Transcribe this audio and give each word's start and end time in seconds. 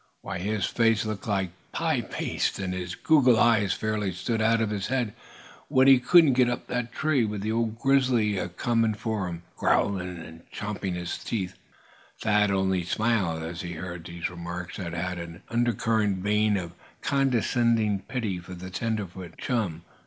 "Why, 0.23 0.39
his 0.39 0.65
face 0.65 1.05
looked 1.05 1.27
like 1.27 1.51
pie 1.73 2.01
paste, 2.01 2.57
and 2.57 2.73
his 2.73 2.95
goggle 2.95 3.39
eyes 3.39 3.73
fairly 3.73 4.11
stood 4.13 4.41
out 4.41 4.59
of 4.59 4.71
his 4.71 4.87
head 4.87 5.13
when 5.67 5.87
he 5.87 5.99
couldn't 5.99 6.33
get 6.33 6.49
up 6.49 6.67
in 6.71 6.75
that 6.75 6.91
tree, 6.91 7.23
with 7.23 7.41
the 7.41 7.51
old 7.51 7.77
grizzly 7.77 8.35
a 8.39 8.49
comin' 8.49 8.95
for 8.95 9.27
him, 9.27 9.43
growlin', 9.57 10.17
and 10.17 10.41
champin' 10.49 10.95
his 10.95 11.19
teeth." 11.23 11.55
Thad 12.19 12.49
only 12.49 12.83
smiled 12.83 13.43
as 13.43 13.61
he 13.61 13.73
heard 13.73 14.05
these 14.05 14.27
remarks 14.31 14.77
that 14.77 14.93
had 14.93 15.19
an 15.19 15.43
undercurrent 15.49 16.23
vein 16.23 16.57
of 16.57 16.73
condescending 17.03 17.99
pity 17.99 18.39
for 18.39 18.55
the 18.55 18.71
tenderfoot 18.71 19.37
chum. 19.37 19.83